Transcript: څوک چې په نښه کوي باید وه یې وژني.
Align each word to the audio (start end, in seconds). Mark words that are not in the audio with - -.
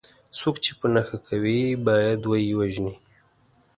څوک 0.37 0.55
چې 0.63 0.71
په 0.79 0.85
نښه 0.93 1.17
کوي 1.27 1.61
باید 1.87 2.19
وه 2.29 2.37
یې 2.45 2.53
وژني. 2.59 2.95